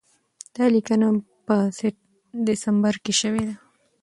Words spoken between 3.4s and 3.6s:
ده.